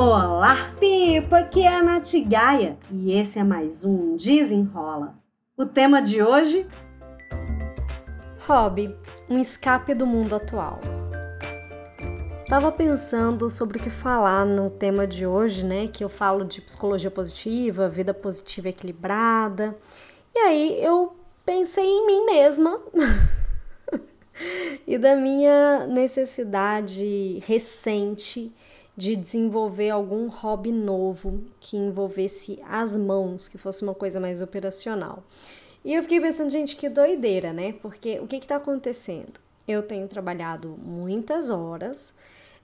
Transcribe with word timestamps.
Olá, 0.00 0.54
Pipa! 0.78 1.38
Aqui 1.38 1.64
é 1.64 1.74
a 1.74 1.82
Nath 1.82 2.12
Gaia 2.24 2.78
e 2.88 3.18
esse 3.18 3.36
é 3.36 3.42
mais 3.42 3.84
um 3.84 4.16
Desenrola. 4.16 5.18
O 5.56 5.66
tema 5.66 6.00
de 6.00 6.22
hoje? 6.22 6.64
Hobby 8.46 8.96
um 9.28 9.40
escape 9.40 9.94
do 9.94 10.06
mundo 10.06 10.36
atual. 10.36 10.78
Tava 12.46 12.70
pensando 12.70 13.50
sobre 13.50 13.78
o 13.78 13.82
que 13.82 13.90
falar 13.90 14.46
no 14.46 14.70
tema 14.70 15.04
de 15.04 15.26
hoje, 15.26 15.66
né? 15.66 15.88
Que 15.88 16.04
eu 16.04 16.08
falo 16.08 16.44
de 16.44 16.62
psicologia 16.62 17.10
positiva, 17.10 17.88
vida 17.88 18.14
positiva 18.14 18.68
equilibrada. 18.68 19.76
E 20.32 20.38
aí 20.38 20.78
eu 20.80 21.16
pensei 21.44 21.84
em 21.84 22.06
mim 22.06 22.24
mesma 22.24 22.80
e 24.86 24.96
da 24.96 25.16
minha 25.16 25.88
necessidade 25.88 27.42
recente 27.44 28.54
de 28.98 29.14
desenvolver 29.14 29.90
algum 29.90 30.26
hobby 30.26 30.72
novo 30.72 31.44
que 31.60 31.76
envolvesse 31.76 32.58
as 32.68 32.96
mãos, 32.96 33.46
que 33.46 33.56
fosse 33.56 33.84
uma 33.84 33.94
coisa 33.94 34.18
mais 34.18 34.42
operacional. 34.42 35.22
E 35.84 35.94
eu 35.94 36.02
fiquei 36.02 36.20
pensando, 36.20 36.50
gente, 36.50 36.74
que 36.74 36.88
doideira, 36.88 37.52
né? 37.52 37.74
Porque 37.80 38.18
o 38.18 38.26
que 38.26 38.34
está 38.34 38.56
acontecendo? 38.56 39.34
Eu 39.68 39.84
tenho 39.84 40.08
trabalhado 40.08 40.76
muitas 40.82 41.48
horas, 41.48 42.12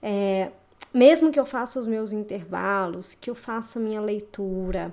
é, 0.02 0.50
mesmo 0.92 1.30
que 1.30 1.38
eu 1.38 1.46
faça 1.46 1.78
os 1.78 1.86
meus 1.86 2.10
intervalos, 2.10 3.14
que 3.14 3.30
eu 3.30 3.36
faça 3.36 3.78
minha 3.78 4.00
leitura, 4.00 4.92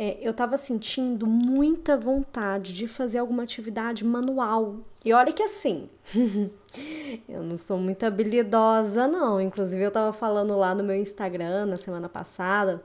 é, 0.00 0.16
eu 0.20 0.30
estava 0.30 0.56
sentindo 0.56 1.26
muita 1.26 1.96
vontade 1.96 2.72
de 2.72 2.86
fazer 2.86 3.18
alguma 3.18 3.42
atividade 3.42 4.04
manual. 4.04 4.76
E 5.04 5.12
olha 5.12 5.32
que 5.32 5.42
assim, 5.42 5.88
eu 7.28 7.42
não 7.42 7.56
sou 7.56 7.78
muito 7.78 8.04
habilidosa, 8.04 9.08
não. 9.08 9.40
Inclusive, 9.40 9.82
eu 9.82 9.88
estava 9.88 10.12
falando 10.12 10.56
lá 10.56 10.72
no 10.72 10.84
meu 10.84 10.94
Instagram 10.94 11.66
na 11.66 11.76
semana 11.76 12.08
passada 12.08 12.80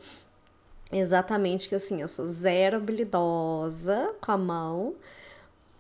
exatamente 0.91 1.67
que 1.67 1.75
assim, 1.75 2.01
eu 2.01 2.07
sou 2.07 2.25
zero 2.25 2.77
habilidosa 2.77 4.13
com 4.21 4.31
a 4.31 4.37
mão. 4.37 4.95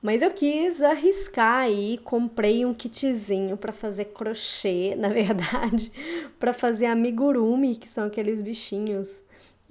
Mas 0.01 0.21
eu 0.21 0.31
quis 0.31 0.83
arriscar 0.83 1.61
aí, 1.61 1.97
comprei 2.03 2.65
um 2.65 2.73
kitzinho 2.73 3.55
para 3.55 3.71
fazer 3.71 4.05
crochê, 4.05 4.95
na 4.99 5.09
verdade, 5.09 5.91
para 6.39 6.51
fazer 6.53 6.87
amigurumi, 6.87 7.75
que 7.75 7.87
são 7.87 8.05
aqueles 8.05 8.41
bichinhos 8.41 9.23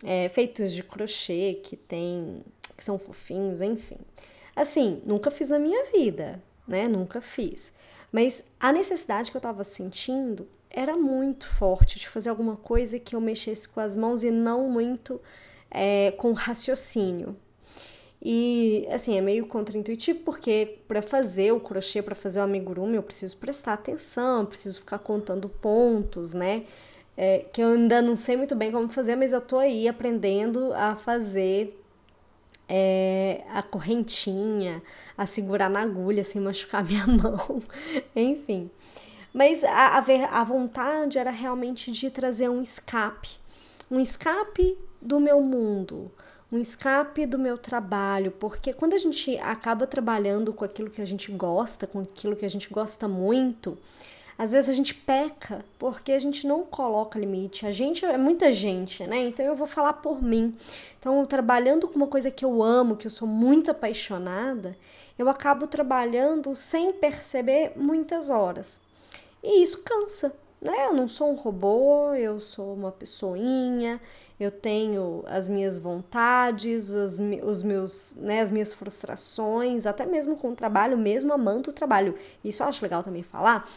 é, 0.05 0.29
feitos 0.29 0.73
de 0.73 0.83
crochê 0.83 1.61
que 1.63 1.77
tem, 1.77 2.43
que 2.77 2.83
são 2.83 2.99
fofinhos, 2.99 3.61
enfim. 3.61 3.99
Assim, 4.55 5.03
nunca 5.05 5.31
fiz 5.31 5.51
na 5.51 5.59
minha 5.59 5.85
vida, 5.93 6.43
né? 6.67 6.87
Nunca 6.89 7.21
fiz. 7.21 7.73
Mas 8.11 8.45
a 8.61 8.73
necessidade 8.73 9.31
que 9.31 9.37
eu 9.37 9.41
tava 9.41 9.65
sentindo 9.65 10.47
era 10.71 10.97
muito 10.97 11.47
forte 11.47 11.99
de 11.99 12.09
fazer 12.09 12.31
alguma 12.31 12.57
coisa 12.57 12.99
que 12.99 13.15
eu 13.15 13.21
mexesse 13.21 13.69
com 13.69 13.81
as 13.81 13.97
mãos 13.97 14.23
e 14.23 14.31
não 14.31 14.69
muito 14.69 15.21
é, 15.71 16.11
com 16.13 16.33
raciocínio. 16.33 17.37
E 18.25 18.87
assim, 18.91 19.17
é 19.19 19.21
meio 19.21 19.47
contraintuitivo 19.47 20.21
porque 20.21 20.79
para 20.87 21.03
fazer 21.03 21.53
o 21.53 21.59
crochê, 21.59 22.01
para 22.01 22.15
fazer 22.15 22.39
o 22.39 22.43
amigurumi, 22.43 22.95
eu 22.95 23.03
preciso 23.03 23.37
prestar 23.37 23.73
atenção, 23.73 24.47
preciso 24.47 24.79
ficar 24.79 25.01
contando 25.01 25.49
pontos, 25.49 26.33
né? 26.33 26.65
É, 27.17 27.45
que 27.53 27.63
eu 27.63 27.69
ainda 27.69 28.01
não 28.01 28.17
sei 28.17 28.37
muito 28.37 28.55
bem 28.55 28.73
como 28.73 28.89
fazer, 28.89 29.17
mas 29.17 29.33
eu 29.33 29.41
tô 29.41 29.59
aí 29.59 29.87
aprendendo 29.87 30.73
a 30.75 30.97
fazer 30.97 31.79
é, 32.69 33.45
a 33.53 33.63
correntinha, 33.63 34.83
a 35.17 35.27
segurar 35.27 35.69
na 35.69 35.83
agulha 35.83 36.25
sem 36.25 36.41
machucar 36.41 36.85
minha 36.85 37.07
mão, 37.07 37.63
enfim. 38.17 38.71
Mas 39.33 39.65
a, 39.65 39.99
a, 39.99 40.41
a 40.41 40.45
vontade 40.45 41.19
era 41.19 41.31
realmente 41.31 41.91
de 41.91 42.11
trazer 42.11 42.49
um 42.49 42.63
escape, 42.63 43.31
um 43.91 44.01
escape 44.01 44.77
do 45.01 45.19
meu 45.19 45.41
mundo, 45.41 46.11
um 46.51 46.59
escape 46.59 47.27
do 47.27 47.39
meu 47.39 47.57
trabalho, 47.57 48.31
porque 48.33 48.75
quando 48.75 48.93
a 48.93 48.99
gente 48.99 49.39
acaba 49.39 49.87
trabalhando 49.87 50.53
com 50.53 50.65
aquilo 50.65 50.91
que 50.91 51.01
a 51.01 51.07
gente 51.07 51.33
gosta, 51.33 51.87
com 51.87 52.01
aquilo 52.01 52.37
que 52.37 52.45
a 52.45 52.51
gente 52.51 52.69
gosta 52.69 53.09
muito, 53.09 53.79
às 54.39 54.53
vezes 54.53 54.71
a 54.71 54.73
gente 54.73 54.95
peca 54.95 55.65
porque 55.79 56.13
a 56.13 56.19
gente 56.19 56.47
não 56.47 56.65
coloca 56.65 57.19
limite. 57.19 57.67
A 57.67 57.71
gente 57.71 58.05
é 58.05 58.17
muita 58.17 58.51
gente, 58.53 59.07
né? 59.07 59.19
Então 59.29 59.45
eu 59.45 59.55
vou 59.55 59.67
falar 59.67 59.95
por 59.95 60.23
mim. 60.23 60.55
Então, 60.99 61.25
trabalhando 61.27 61.89
com 61.89 61.97
uma 61.97 62.07
coisa 62.07 62.31
que 62.31 62.45
eu 62.45 62.63
amo, 62.63 62.97
que 62.97 63.07
eu 63.07 63.11
sou 63.11 63.27
muito 63.27 63.71
apaixonada, 63.71 64.77
eu 65.19 65.29
acabo 65.29 65.67
trabalhando 65.67 66.55
sem 66.55 66.93
perceber 66.93 67.73
muitas 67.77 68.31
horas. 68.31 68.81
E 69.43 69.63
isso 69.63 69.83
cansa, 69.85 70.35
né? 70.61 70.87
Eu 70.87 70.95
não 70.95 71.09
sou 71.09 71.31
um 71.31 71.35
robô, 71.35 72.15
eu 72.15 72.41
sou 72.41 72.73
uma 72.73 72.93
pessoinha, 72.93 74.01
eu 74.39 74.51
tenho 74.51 75.25
as 75.27 75.49
minhas 75.49 75.77
vontades, 75.77 76.91
os, 76.91 77.19
os 77.43 77.63
meus, 77.63 78.15
né, 78.17 78.41
as 78.41 78.51
minhas 78.51 78.73
frustrações, 78.73 79.87
até 79.87 80.07
mesmo 80.07 80.37
com 80.37 80.51
o 80.51 80.57
trabalho, 80.57 80.97
mesmo 80.97 81.33
amando 81.33 81.71
o 81.71 81.73
trabalho. 81.73 82.17
Isso 82.45 82.63
eu 82.63 82.67
acho 82.69 82.83
legal 82.83 83.03
também 83.03 83.23
falar, 83.23 83.69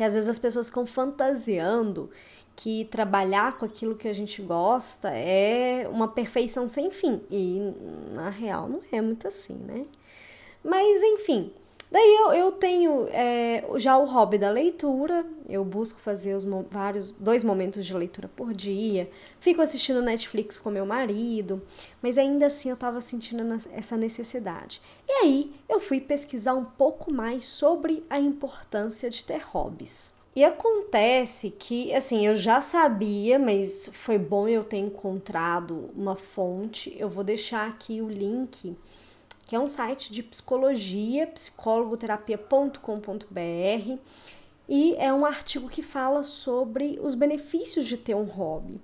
que 0.00 0.04
às 0.04 0.14
vezes 0.14 0.30
as 0.30 0.38
pessoas 0.38 0.68
ficam 0.68 0.86
fantasiando 0.86 2.08
que 2.56 2.86
trabalhar 2.86 3.58
com 3.58 3.66
aquilo 3.66 3.94
que 3.94 4.08
a 4.08 4.14
gente 4.14 4.40
gosta 4.40 5.10
é 5.10 5.86
uma 5.92 6.08
perfeição 6.08 6.70
sem 6.70 6.90
fim. 6.90 7.20
E 7.30 7.60
na 8.14 8.30
real 8.30 8.66
não 8.66 8.80
é 8.90 8.98
muito 9.02 9.28
assim, 9.28 9.52
né? 9.52 9.84
Mas 10.64 11.02
enfim, 11.02 11.52
Daí 11.90 12.16
eu, 12.20 12.32
eu 12.32 12.52
tenho 12.52 13.08
é, 13.10 13.64
já 13.76 13.98
o 13.98 14.04
hobby 14.04 14.38
da 14.38 14.48
leitura, 14.48 15.26
eu 15.48 15.64
busco 15.64 15.98
fazer 15.98 16.36
os 16.36 16.44
vários 16.70 17.10
dois 17.10 17.42
momentos 17.42 17.84
de 17.84 17.92
leitura 17.92 18.28
por 18.28 18.54
dia, 18.54 19.10
fico 19.40 19.60
assistindo 19.60 20.00
Netflix 20.00 20.56
com 20.56 20.70
meu 20.70 20.86
marido, 20.86 21.60
mas 22.00 22.16
ainda 22.16 22.46
assim 22.46 22.68
eu 22.68 22.74
estava 22.74 23.00
sentindo 23.00 23.42
essa 23.72 23.96
necessidade. 23.96 24.80
E 25.08 25.12
aí 25.12 25.52
eu 25.68 25.80
fui 25.80 26.00
pesquisar 26.00 26.54
um 26.54 26.64
pouco 26.64 27.12
mais 27.12 27.44
sobre 27.44 28.04
a 28.08 28.20
importância 28.20 29.10
de 29.10 29.24
ter 29.24 29.42
hobbies. 29.42 30.12
E 30.34 30.44
acontece 30.44 31.50
que, 31.50 31.92
assim, 31.92 32.24
eu 32.24 32.36
já 32.36 32.60
sabia, 32.60 33.36
mas 33.36 33.90
foi 33.92 34.16
bom 34.16 34.46
eu 34.46 34.62
ter 34.62 34.76
encontrado 34.76 35.90
uma 35.96 36.14
fonte. 36.14 36.94
Eu 36.96 37.08
vou 37.08 37.24
deixar 37.24 37.66
aqui 37.66 38.00
o 38.00 38.08
link 38.08 38.76
que 39.50 39.56
é 39.56 39.58
um 39.58 39.68
site 39.68 40.12
de 40.12 40.22
psicologia, 40.22 41.26
psicologoterapia.com.br, 41.26 43.98
e 44.68 44.94
é 44.94 45.12
um 45.12 45.26
artigo 45.26 45.68
que 45.68 45.82
fala 45.82 46.22
sobre 46.22 47.00
os 47.02 47.16
benefícios 47.16 47.88
de 47.88 47.96
ter 47.96 48.14
um 48.14 48.22
hobby. 48.22 48.80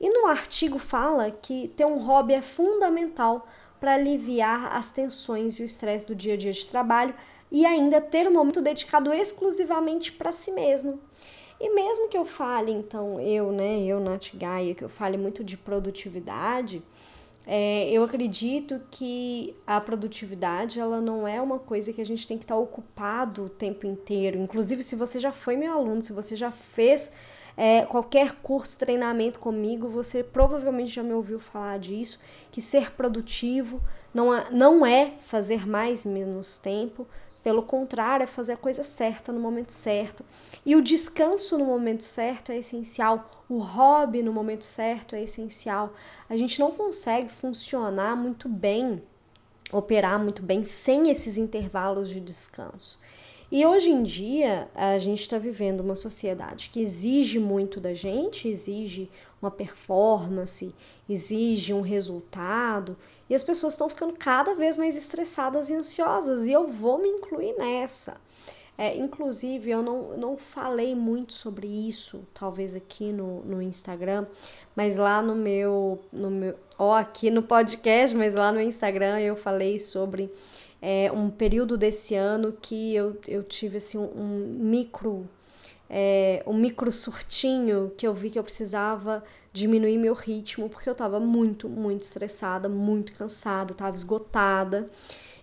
E 0.00 0.08
no 0.08 0.26
artigo 0.26 0.78
fala 0.78 1.30
que 1.30 1.68
ter 1.76 1.84
um 1.84 1.98
hobby 1.98 2.32
é 2.32 2.40
fundamental 2.40 3.46
para 3.78 3.96
aliviar 3.96 4.74
as 4.74 4.90
tensões 4.90 5.58
e 5.58 5.62
o 5.62 5.66
estresse 5.66 6.06
do 6.06 6.14
dia 6.14 6.32
a 6.32 6.38
dia 6.38 6.54
de 6.54 6.66
trabalho 6.66 7.14
e 7.52 7.66
ainda 7.66 8.00
ter 8.00 8.26
um 8.26 8.32
momento 8.32 8.62
dedicado 8.62 9.12
exclusivamente 9.12 10.10
para 10.10 10.32
si 10.32 10.50
mesmo. 10.52 10.98
E 11.60 11.68
mesmo 11.74 12.08
que 12.08 12.16
eu 12.16 12.24
fale, 12.24 12.72
então, 12.72 13.20
eu, 13.20 13.52
né, 13.52 13.82
eu, 13.82 14.00
Nath 14.00 14.30
Gaia, 14.32 14.74
que 14.74 14.84
eu 14.84 14.88
fale 14.88 15.18
muito 15.18 15.44
de 15.44 15.58
produtividade, 15.58 16.82
é, 17.50 17.90
eu 17.90 18.04
acredito 18.04 18.78
que 18.90 19.56
a 19.66 19.80
produtividade 19.80 20.78
ela 20.78 21.00
não 21.00 21.26
é 21.26 21.40
uma 21.40 21.58
coisa 21.58 21.94
que 21.94 22.00
a 22.02 22.04
gente 22.04 22.28
tem 22.28 22.36
que 22.36 22.44
estar 22.44 22.56
ocupado 22.56 23.44
o 23.44 23.48
tempo 23.48 23.86
inteiro. 23.86 24.38
Inclusive, 24.38 24.82
se 24.82 24.94
você 24.94 25.18
já 25.18 25.32
foi 25.32 25.56
meu 25.56 25.72
aluno, 25.72 26.02
se 26.02 26.12
você 26.12 26.36
já 26.36 26.50
fez 26.50 27.10
é, 27.56 27.86
qualquer 27.86 28.34
curso, 28.42 28.78
treinamento 28.78 29.38
comigo, 29.38 29.88
você 29.88 30.22
provavelmente 30.22 30.90
já 30.90 31.02
me 31.02 31.14
ouviu 31.14 31.40
falar 31.40 31.78
disso, 31.78 32.20
que 32.52 32.60
ser 32.60 32.92
produtivo 32.92 33.80
não 34.12 34.34
é, 34.34 34.50
não 34.50 34.84
é 34.84 35.14
fazer 35.22 35.66
mais 35.66 36.04
menos 36.04 36.58
tempo, 36.58 37.06
pelo 37.48 37.62
contrário, 37.62 38.24
é 38.24 38.26
fazer 38.26 38.52
a 38.52 38.56
coisa 38.58 38.82
certa 38.82 39.32
no 39.32 39.40
momento 39.40 39.70
certo. 39.70 40.22
E 40.66 40.76
o 40.76 40.82
descanso 40.82 41.56
no 41.56 41.64
momento 41.64 42.04
certo 42.04 42.52
é 42.52 42.58
essencial, 42.58 43.30
o 43.48 43.56
hobby 43.56 44.22
no 44.22 44.34
momento 44.34 44.66
certo 44.66 45.16
é 45.16 45.22
essencial. 45.22 45.94
A 46.28 46.36
gente 46.36 46.60
não 46.60 46.70
consegue 46.70 47.32
funcionar 47.32 48.14
muito 48.14 48.50
bem, 48.50 49.02
operar 49.72 50.22
muito 50.22 50.42
bem 50.42 50.62
sem 50.62 51.08
esses 51.08 51.38
intervalos 51.38 52.10
de 52.10 52.20
descanso. 52.20 52.98
E 53.50 53.64
hoje 53.64 53.90
em 53.90 54.02
dia, 54.02 54.68
a 54.74 54.98
gente 54.98 55.22
está 55.22 55.38
vivendo 55.38 55.80
uma 55.80 55.94
sociedade 55.94 56.68
que 56.68 56.82
exige 56.82 57.38
muito 57.38 57.80
da 57.80 57.94
gente, 57.94 58.46
exige 58.46 59.10
uma 59.40 59.50
performance, 59.50 60.74
exige 61.08 61.72
um 61.72 61.80
resultado, 61.80 62.94
e 63.28 63.34
as 63.34 63.42
pessoas 63.42 63.72
estão 63.72 63.88
ficando 63.88 64.12
cada 64.12 64.54
vez 64.54 64.76
mais 64.76 64.96
estressadas 64.96 65.70
e 65.70 65.74
ansiosas, 65.74 66.46
e 66.46 66.52
eu 66.52 66.66
vou 66.66 66.98
me 66.98 67.08
incluir 67.08 67.54
nessa. 67.56 68.20
É, 68.80 68.96
inclusive, 68.96 69.68
eu 69.72 69.82
não, 69.82 70.16
não 70.16 70.36
falei 70.36 70.94
muito 70.94 71.32
sobre 71.32 71.66
isso, 71.66 72.20
talvez 72.32 72.76
aqui 72.76 73.12
no, 73.12 73.40
no 73.44 73.60
Instagram, 73.60 74.24
mas 74.76 74.96
lá 74.96 75.20
no 75.20 75.34
meu, 75.34 76.00
no 76.12 76.30
meu, 76.30 76.54
ó, 76.78 76.94
aqui 76.94 77.28
no 77.28 77.42
podcast, 77.42 78.16
mas 78.16 78.36
lá 78.36 78.52
no 78.52 78.60
Instagram 78.60 79.18
eu 79.18 79.34
falei 79.34 79.80
sobre 79.80 80.32
é, 80.80 81.10
um 81.12 81.28
período 81.28 81.76
desse 81.76 82.14
ano 82.14 82.56
que 82.62 82.94
eu, 82.94 83.18
eu 83.26 83.42
tive 83.42 83.78
assim, 83.78 83.98
um, 83.98 84.12
um 84.14 84.58
micro 84.60 85.28
é, 85.90 86.42
um 86.46 86.54
micro 86.54 86.92
surtinho 86.92 87.92
que 87.96 88.06
eu 88.06 88.12
vi 88.12 88.30
que 88.30 88.38
eu 88.38 88.44
precisava 88.44 89.24
diminuir 89.52 89.96
meu 89.96 90.12
ritmo 90.14 90.68
porque 90.68 90.88
eu 90.88 90.92
estava 90.92 91.18
muito, 91.18 91.68
muito 91.68 92.02
estressada, 92.02 92.68
muito 92.68 93.12
cansada, 93.14 93.72
estava 93.72 93.96
esgotada. 93.96 94.90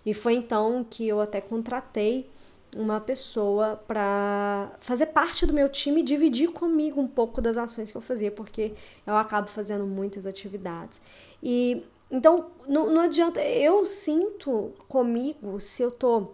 E 0.06 0.14
foi 0.14 0.36
então 0.36 0.86
que 0.88 1.08
eu 1.08 1.20
até 1.20 1.42
contratei 1.42 2.30
uma 2.76 3.00
pessoa 3.00 3.82
para 3.88 4.70
fazer 4.82 5.08
parte 5.08 5.46
do 5.46 5.54
meu 5.54 5.70
time 5.70 6.02
e 6.02 6.04
dividir 6.04 6.52
comigo 6.52 7.00
um 7.00 7.08
pouco 7.08 7.42
das 7.42 7.58
ações 7.58 7.90
que 7.90 7.98
eu 7.98 8.02
fazia, 8.02 8.30
porque 8.30 8.74
eu 9.08 9.16
acabo 9.16 9.48
fazendo 9.48 9.86
muitas 9.86 10.28
atividades. 10.28 11.02
E 11.42 11.84
então 12.12 12.48
não, 12.68 12.92
não 12.92 13.02
adianta, 13.02 13.42
eu 13.42 13.86
sinto 13.86 14.74
comigo 14.90 15.60
se 15.60 15.82
eu 15.82 15.90
tô 15.90 16.34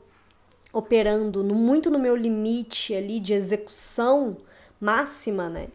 operando 0.73 1.43
no, 1.43 1.53
muito 1.53 1.91
no 1.91 1.99
meu 1.99 2.15
limite 2.15 2.95
ali 2.95 3.19
de 3.19 3.33
execução 3.33 4.37
máxima, 4.79 5.47
né? 5.47 5.67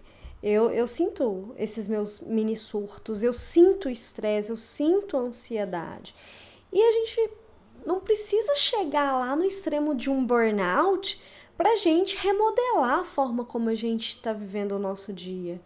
Eu, 0.43 0.71
eu 0.71 0.87
sinto 0.87 1.55
esses 1.57 1.89
meus 1.89 2.21
mini 2.21 2.57
surtos, 2.57 3.23
eu 3.23 3.33
sinto 3.33 3.89
estresse, 3.89 4.51
eu 4.51 4.57
sinto 4.57 5.17
ansiedade. 5.17 6.15
E 6.73 6.83
a 6.83 6.91
gente 6.91 7.31
não 7.87 8.01
precisa 8.01 8.55
chegar 8.57 9.17
lá 9.17 9.37
no 9.37 9.45
extremo 9.45 9.95
de 9.95 10.11
um 10.11 10.27
burnout 10.27 11.21
para 11.57 11.71
a 11.71 11.77
gente 11.77 12.17
remodelar 12.17 12.99
a 12.99 13.05
forma 13.05 13.45
como 13.45 13.71
a 13.71 13.75
gente 13.75 14.09
está 14.09 14.33
vivendo 14.33 14.73
o 14.73 14.79
nosso 14.79 15.13
dia. 15.13 15.61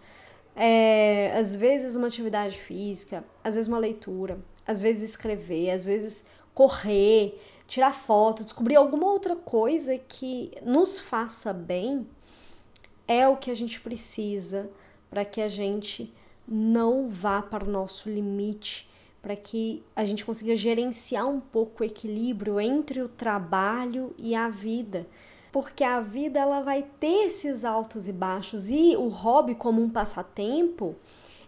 É, 0.55 1.33
às 1.37 1.57
vezes 1.57 1.97
uma 1.97 2.09
atividade 2.09 2.59
física, 2.59 3.25
às 3.43 3.55
vezes 3.55 3.67
uma 3.67 3.79
leitura, 3.79 4.39
às 4.67 4.79
vezes 4.79 5.11
escrever, 5.11 5.71
às 5.71 5.85
vezes 5.85 6.27
correr, 6.55 7.41
tirar 7.67 7.93
foto, 7.93 8.45
descobrir 8.45 8.77
alguma 8.77 9.07
outra 9.07 9.35
coisa 9.35 9.97
que 9.97 10.53
nos 10.63 11.01
faça 11.01 11.53
bem 11.53 12.07
é 13.09 13.27
o 13.27 13.37
que 13.37 13.51
a 13.51 13.55
gente 13.55 13.81
precisa 13.81 14.71
para 15.09 15.25
que 15.25 15.41
a 15.41 15.49
gente 15.49 16.13
não 16.47 17.09
vá 17.09 17.41
para 17.41 17.65
o 17.65 17.71
nosso 17.71 18.11
limite 18.11 18.90
para 19.23 19.37
que 19.37 19.83
a 19.95 20.05
gente 20.05 20.25
consiga 20.25 20.57
gerenciar 20.57 21.29
um 21.29 21.41
pouco 21.41 21.83
o 21.83 21.87
equilíbrio 21.87 22.61
entre 22.61 23.03
o 23.03 23.09
trabalho 23.09 24.15
e 24.19 24.35
a 24.35 24.49
vida. 24.49 25.07
Porque 25.53 25.83
a 25.83 26.01
vida 26.01 26.39
ela 26.39 26.61
vai 26.63 26.85
ter 26.99 27.27
esses 27.27 27.65
altos 27.65 28.09
e 28.09 28.13
baixos 28.13 28.71
e 28.71 28.97
o 28.97 29.09
hobby 29.09 29.55
como 29.55 29.83
um 29.83 29.91
passatempo 29.91 30.97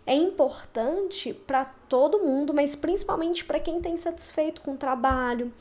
é 0.04 0.14
importante 0.14 1.32
para 1.32 1.64
todo 1.64 2.18
mundo, 2.18 2.52
mas 2.52 2.74
principalmente 2.74 3.44
para 3.44 3.60
quem 3.60 3.76
está 3.76 3.88
insatisfeito 3.88 4.60
com 4.60 4.72
o 4.72 4.76
trabalho, 4.76 5.52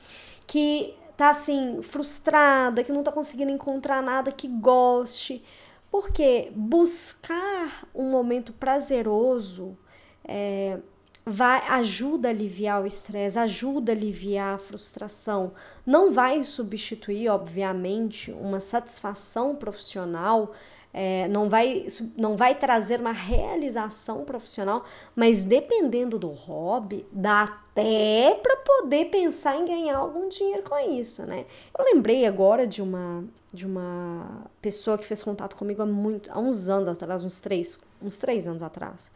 que 0.48 0.96
tá 1.16 1.30
assim 1.30 1.82
frustrada, 1.84 2.84
que 2.84 2.92
não 2.92 3.02
está 3.02 3.12
conseguindo 3.12 3.52
encontrar 3.52 4.02
nada 4.02 4.32
que 4.32 4.48
goste. 4.48 5.44
Porque 5.92 6.52
buscar 6.56 7.86
um 7.94 8.10
momento 8.10 8.54
prazeroso 8.54 9.78
é, 10.24 10.80
vai 11.26 11.62
ajuda 11.68 12.28
a 12.28 12.32
aliviar 12.32 12.82
o 12.82 12.86
estresse, 12.86 13.38
ajuda 13.38 13.92
a 13.92 13.96
aliviar 13.96 14.56
a 14.56 14.58
frustração. 14.58 15.54
Não 15.86 16.12
vai 16.12 16.44
substituir, 16.44 17.30
obviamente, 17.30 18.32
uma 18.32 18.60
satisfação 18.60 19.56
profissional, 19.56 20.54
é, 20.94 21.28
não, 21.30 21.48
vai, 21.48 21.88
não 22.18 22.36
vai 22.36 22.56
trazer 22.56 23.00
uma 23.00 23.14
realização 23.14 24.26
profissional, 24.26 24.84
mas 25.16 25.44
dependendo 25.44 26.20
do 26.20 26.28
hobby, 26.28 27.06
dá 27.12 27.44
até 27.44 28.38
para 28.42 28.58
poder 28.58 29.06
pensar 29.06 29.56
em 29.56 29.66
ganhar 29.66 29.96
algum 29.96 30.28
dinheiro 30.28 30.64
com 30.64 30.78
isso, 30.78 31.26
né? 31.26 31.46
Eu 31.78 31.86
lembrei 31.86 32.26
agora 32.26 32.68
de 32.68 32.82
uma 32.82 33.24
de 33.54 33.66
uma 33.66 34.48
pessoa 34.62 34.98
que 34.98 35.06
fez 35.06 35.22
contato 35.22 35.58
comigo 35.58 35.82
há 35.82 35.86
muito, 35.86 36.32
há 36.32 36.40
uns 36.40 36.70
anos 36.70 36.88
atrás, 36.88 37.22
uns 37.22 37.38
três, 37.38 37.78
uns 38.02 38.18
três 38.18 38.48
anos 38.48 38.64
atrás 38.64 39.12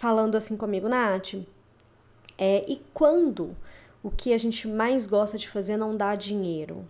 falando 0.00 0.34
assim 0.34 0.56
comigo, 0.56 0.88
Nath, 0.88 1.34
é, 2.38 2.64
e 2.66 2.80
quando 2.94 3.54
o 4.02 4.10
que 4.10 4.32
a 4.32 4.38
gente 4.38 4.66
mais 4.66 5.06
gosta 5.06 5.36
de 5.36 5.46
fazer 5.46 5.76
não 5.76 5.94
dá 5.94 6.14
dinheiro? 6.14 6.88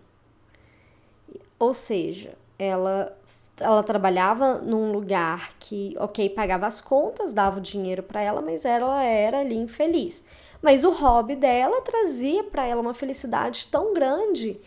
Ou 1.59 1.73
seja, 1.73 2.33
ela 2.57 3.13
ela 3.59 3.83
trabalhava 3.83 4.59
num 4.59 4.91
lugar 4.91 5.53
que, 5.59 5.93
ok, 5.99 6.29
pagava 6.29 6.65
as 6.65 6.79
contas, 6.79 7.33
dava 7.33 7.59
o 7.59 7.61
dinheiro 7.61 8.01
para 8.01 8.21
ela, 8.21 8.41
mas 8.41 8.63
ela 8.63 9.03
era 9.03 9.41
ali 9.41 9.55
infeliz. 9.55 10.23
Mas 10.61 10.85
o 10.85 10.91
hobby 10.91 11.35
dela 11.35 11.81
trazia 11.81 12.45
para 12.45 12.65
ela 12.65 12.81
uma 12.81 12.93
felicidade 12.93 13.67
tão 13.67 13.93
grande 13.93 14.59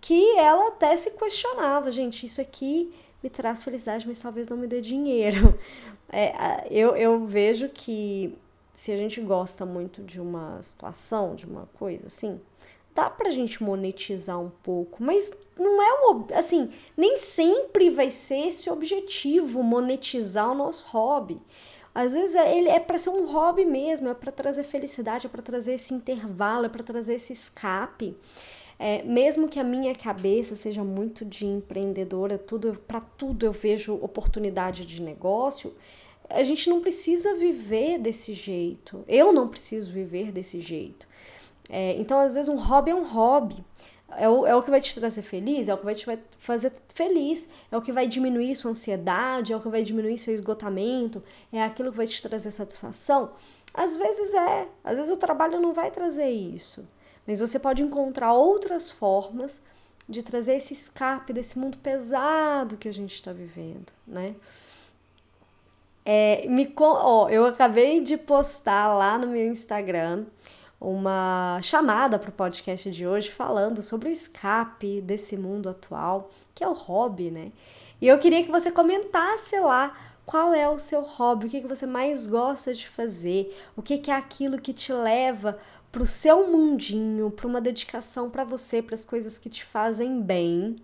que 0.00 0.36
ela 0.36 0.68
até 0.68 0.96
se 0.96 1.12
questionava, 1.12 1.90
gente, 1.90 2.26
isso 2.26 2.40
aqui 2.40 2.92
me 3.22 3.30
traz 3.30 3.62
felicidade, 3.62 4.06
mas 4.06 4.20
talvez 4.20 4.48
não 4.48 4.56
me 4.56 4.66
dê 4.66 4.80
dinheiro. 4.80 5.58
É, 6.14 6.66
eu, 6.70 6.94
eu 6.94 7.24
vejo 7.24 7.70
que 7.70 8.36
se 8.74 8.92
a 8.92 8.98
gente 8.98 9.18
gosta 9.18 9.64
muito 9.64 10.02
de 10.02 10.20
uma 10.20 10.60
situação, 10.60 11.34
de 11.34 11.46
uma 11.46 11.66
coisa 11.72 12.08
assim, 12.08 12.38
dá 12.94 13.08
pra 13.08 13.30
gente 13.30 13.62
monetizar 13.62 14.38
um 14.38 14.50
pouco, 14.62 15.02
mas 15.02 15.30
não 15.58 15.82
é 15.82 16.10
um, 16.10 16.26
assim, 16.34 16.70
nem 16.96 17.16
sempre 17.16 17.88
vai 17.88 18.10
ser 18.10 18.48
esse 18.48 18.68
objetivo 18.68 19.62
monetizar 19.62 20.50
o 20.50 20.54
nosso 20.54 20.84
hobby. 20.88 21.40
Às 21.94 22.14
vezes 22.14 22.34
é, 22.34 22.56
ele 22.56 22.68
é 22.68 22.80
para 22.80 22.96
ser 22.96 23.10
um 23.10 23.30
hobby 23.30 23.66
mesmo, 23.66 24.08
é 24.08 24.14
para 24.14 24.32
trazer 24.32 24.64
felicidade, 24.64 25.26
é 25.26 25.28
para 25.28 25.42
trazer 25.42 25.74
esse 25.74 25.92
intervalo, 25.92 26.66
é 26.66 26.68
para 26.68 26.82
trazer 26.82 27.14
esse 27.14 27.32
escape. 27.32 28.16
É, 28.84 29.00
mesmo 29.04 29.48
que 29.48 29.60
a 29.60 29.64
minha 29.64 29.94
cabeça 29.94 30.56
seja 30.56 30.82
muito 30.82 31.24
de 31.24 31.46
empreendedora, 31.46 32.36
tudo 32.36 32.76
para 32.84 33.00
tudo 33.00 33.46
eu 33.46 33.52
vejo 33.52 33.94
oportunidade 33.94 34.84
de 34.84 35.00
negócio, 35.00 35.72
a 36.28 36.42
gente 36.42 36.68
não 36.68 36.80
precisa 36.80 37.36
viver 37.36 37.96
desse 37.98 38.34
jeito. 38.34 39.04
Eu 39.06 39.32
não 39.32 39.46
preciso 39.46 39.92
viver 39.92 40.32
desse 40.32 40.60
jeito. 40.60 41.06
É, 41.70 41.94
então, 41.96 42.18
às 42.18 42.34
vezes, 42.34 42.48
um 42.48 42.56
hobby 42.56 42.90
é 42.90 42.94
um 42.96 43.06
hobby. 43.06 43.64
É 44.16 44.28
o, 44.28 44.44
é 44.44 44.56
o 44.56 44.60
que 44.64 44.70
vai 44.70 44.80
te 44.80 44.92
trazer 44.96 45.22
feliz, 45.22 45.68
é 45.68 45.74
o 45.74 45.78
que 45.78 45.84
vai 45.84 45.94
te 45.94 46.04
fazer 46.38 46.72
feliz, 46.88 47.48
é 47.70 47.76
o 47.76 47.80
que 47.80 47.92
vai 47.92 48.08
diminuir 48.08 48.52
sua 48.56 48.72
ansiedade, 48.72 49.52
é 49.52 49.56
o 49.56 49.60
que 49.60 49.68
vai 49.68 49.84
diminuir 49.84 50.18
seu 50.18 50.34
esgotamento, 50.34 51.22
é 51.52 51.62
aquilo 51.62 51.92
que 51.92 51.96
vai 51.98 52.08
te 52.08 52.20
trazer 52.20 52.50
satisfação. 52.50 53.30
Às 53.72 53.96
vezes 53.96 54.34
é, 54.34 54.66
às 54.82 54.96
vezes 54.96 55.10
o 55.12 55.16
trabalho 55.16 55.60
não 55.60 55.72
vai 55.72 55.90
trazer 55.92 56.28
isso, 56.28 56.84
mas 57.26 57.40
você 57.40 57.58
pode 57.58 57.82
encontrar 57.82 58.32
outras 58.32 58.90
formas 58.90 59.62
de 60.08 60.22
trazer 60.22 60.56
esse 60.56 60.72
escape 60.72 61.32
desse 61.32 61.58
mundo 61.58 61.78
pesado 61.78 62.76
que 62.76 62.88
a 62.88 62.92
gente 62.92 63.14
está 63.14 63.32
vivendo, 63.32 63.92
né? 64.06 64.34
É, 66.04 66.46
me, 66.48 66.72
ó, 66.76 67.28
eu 67.28 67.46
acabei 67.46 68.00
de 68.00 68.16
postar 68.16 68.92
lá 68.92 69.16
no 69.16 69.28
meu 69.28 69.46
Instagram 69.46 70.24
uma 70.80 71.60
chamada 71.62 72.18
para 72.18 72.30
o 72.30 72.32
podcast 72.32 72.90
de 72.90 73.06
hoje 73.06 73.30
falando 73.30 73.80
sobre 73.80 74.08
o 74.08 74.12
escape 74.12 75.00
desse 75.00 75.36
mundo 75.36 75.68
atual, 75.68 76.30
que 76.52 76.64
é 76.64 76.68
o 76.68 76.72
hobby, 76.72 77.30
né? 77.30 77.52
E 78.00 78.08
eu 78.08 78.18
queria 78.18 78.42
que 78.42 78.50
você 78.50 78.72
comentasse 78.72 79.58
lá 79.60 79.96
qual 80.26 80.52
é 80.52 80.68
o 80.68 80.78
seu 80.78 81.02
hobby, 81.02 81.46
o 81.46 81.50
que, 81.50 81.60
que 81.60 81.68
você 81.68 81.86
mais 81.86 82.26
gosta 82.26 82.74
de 82.74 82.88
fazer, 82.88 83.56
o 83.76 83.82
que, 83.82 83.96
que 83.98 84.10
é 84.10 84.14
aquilo 84.14 84.60
que 84.60 84.72
te 84.72 84.92
leva 84.92 85.56
para 85.92 86.02
o 86.02 86.06
seu 86.06 86.50
mundinho, 86.50 87.30
para 87.30 87.46
uma 87.46 87.60
dedicação 87.60 88.28
para 88.28 88.42
você, 88.42 88.82
para 88.82 88.94
as 88.94 89.04
coisas 89.04 89.38
que 89.38 89.48
te 89.48 89.64
fazem 89.64 90.20
bem 90.20 90.76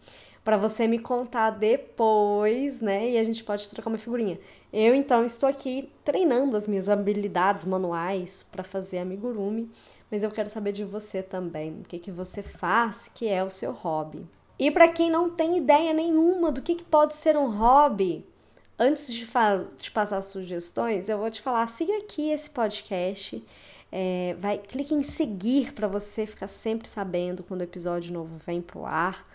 para 0.48 0.56
você 0.56 0.86
me 0.86 0.98
contar 0.98 1.50
depois, 1.50 2.80
né? 2.80 3.10
E 3.10 3.18
a 3.18 3.22
gente 3.22 3.44
pode 3.44 3.68
trocar 3.68 3.90
uma 3.90 3.98
figurinha. 3.98 4.40
Eu 4.72 4.94
então 4.94 5.22
estou 5.26 5.46
aqui 5.46 5.90
treinando 6.02 6.56
as 6.56 6.66
minhas 6.66 6.88
habilidades 6.88 7.66
manuais 7.66 8.46
para 8.50 8.62
fazer 8.62 8.96
amigurumi, 8.96 9.70
mas 10.10 10.22
eu 10.22 10.30
quero 10.30 10.48
saber 10.48 10.72
de 10.72 10.84
você 10.84 11.22
também, 11.22 11.80
o 11.80 11.82
que 11.86 11.98
que 11.98 12.10
você 12.10 12.42
faz, 12.42 13.10
que 13.14 13.28
é 13.28 13.44
o 13.44 13.50
seu 13.50 13.72
hobby. 13.72 14.26
E 14.58 14.70
para 14.70 14.88
quem 14.88 15.10
não 15.10 15.28
tem 15.28 15.58
ideia 15.58 15.92
nenhuma 15.92 16.50
do 16.50 16.62
que, 16.62 16.76
que 16.76 16.84
pode 16.84 17.14
ser 17.14 17.36
um 17.36 17.50
hobby, 17.50 18.24
antes 18.78 19.06
de, 19.06 19.28
de 19.78 19.90
passar 19.90 20.22
sugestões, 20.22 21.10
eu 21.10 21.18
vou 21.18 21.30
te 21.30 21.42
falar, 21.42 21.66
siga 21.66 21.94
aqui 21.98 22.30
esse 22.30 22.48
podcast. 22.48 23.44
É, 23.90 24.36
vai, 24.38 24.58
clique 24.58 24.94
em 24.94 25.02
seguir 25.02 25.72
para 25.72 25.88
você 25.88 26.26
ficar 26.26 26.46
sempre 26.46 26.88
sabendo 26.88 27.42
quando 27.42 27.60
o 27.62 27.64
episódio 27.64 28.12
novo 28.12 28.36
vem 28.46 28.60
pro 28.60 28.84
ar 28.84 29.27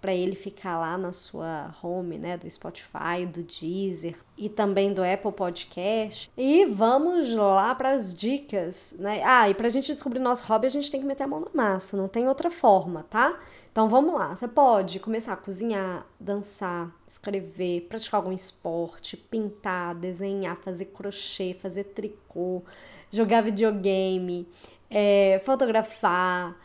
para 0.00 0.14
ele 0.14 0.34
ficar 0.34 0.78
lá 0.78 0.96
na 0.96 1.12
sua 1.12 1.74
home, 1.82 2.16
né, 2.18 2.36
do 2.36 2.48
Spotify, 2.48 3.26
do 3.30 3.42
Deezer 3.42 4.16
e 4.36 4.48
também 4.48 4.94
do 4.94 5.02
Apple 5.04 5.32
Podcast. 5.32 6.30
E 6.36 6.64
vamos 6.64 7.32
lá 7.34 7.74
para 7.74 7.90
as 7.90 8.14
dicas, 8.14 8.96
né? 8.98 9.22
Ah, 9.22 9.50
e 9.50 9.54
para 9.54 9.66
a 9.66 9.70
gente 9.70 9.92
descobrir 9.92 10.18
nosso 10.18 10.44
hobby, 10.44 10.66
a 10.66 10.70
gente 10.70 10.90
tem 10.90 11.00
que 11.00 11.06
meter 11.06 11.24
a 11.24 11.26
mão 11.26 11.40
na 11.40 11.50
massa, 11.52 11.96
não 11.96 12.08
tem 12.08 12.26
outra 12.26 12.50
forma, 12.50 13.04
tá? 13.10 13.38
Então 13.70 13.88
vamos 13.88 14.14
lá, 14.14 14.34
você 14.34 14.48
pode 14.48 14.98
começar 14.98 15.34
a 15.34 15.36
cozinhar, 15.36 16.04
dançar, 16.18 16.90
escrever, 17.06 17.82
praticar 17.82 18.18
algum 18.18 18.32
esporte, 18.32 19.16
pintar, 19.16 19.94
desenhar, 19.94 20.56
fazer 20.56 20.86
crochê, 20.86 21.54
fazer 21.54 21.84
tricô, 21.84 22.64
jogar 23.10 23.42
videogame, 23.42 24.48
é, 24.90 25.40
fotografar, 25.44 26.56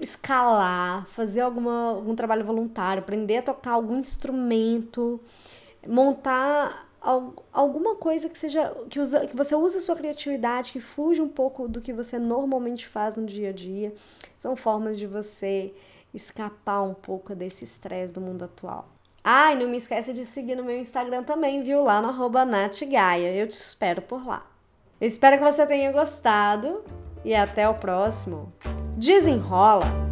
escalar, 0.00 1.06
fazer 1.06 1.40
alguma, 1.40 1.90
algum 1.90 2.14
trabalho 2.14 2.44
voluntário, 2.44 3.02
aprender 3.02 3.38
a 3.38 3.42
tocar 3.42 3.72
algum 3.72 3.96
instrumento, 3.96 5.20
montar 5.86 6.88
alguma 7.52 7.94
coisa 7.94 8.28
que 8.28 8.36
seja 8.36 8.74
que, 8.90 8.98
usa, 9.00 9.26
que 9.26 9.36
você 9.36 9.54
use 9.54 9.76
a 9.76 9.80
sua 9.80 9.96
criatividade, 9.96 10.72
que 10.72 10.80
fuja 10.80 11.22
um 11.22 11.28
pouco 11.28 11.68
do 11.68 11.80
que 11.80 11.92
você 11.92 12.18
normalmente 12.18 12.86
faz 12.86 13.16
no 13.16 13.24
dia 13.24 13.50
a 13.50 13.52
dia. 13.52 13.94
São 14.36 14.56
formas 14.56 14.98
de 14.98 15.06
você 15.06 15.72
escapar 16.12 16.82
um 16.82 16.94
pouco 16.94 17.34
desse 17.34 17.64
estresse 17.64 18.12
do 18.12 18.20
mundo 18.20 18.44
atual. 18.44 18.88
Ah, 19.22 19.52
e 19.52 19.56
não 19.56 19.68
me 19.68 19.76
esquece 19.76 20.12
de 20.12 20.24
seguir 20.24 20.56
no 20.56 20.64
meu 20.64 20.78
Instagram 20.78 21.22
também, 21.22 21.62
viu? 21.62 21.82
Lá 21.82 22.00
no 22.00 22.08
arroba 22.08 22.44
natgaia. 22.44 23.34
Eu 23.34 23.46
te 23.46 23.52
espero 23.52 24.02
por 24.02 24.26
lá. 24.26 24.46
Eu 25.00 25.06
espero 25.06 25.38
que 25.38 25.44
você 25.44 25.66
tenha 25.66 25.92
gostado 25.92 26.82
e 27.24 27.34
até 27.34 27.68
o 27.68 27.74
próximo. 27.74 28.52
Desenrola! 28.98 30.07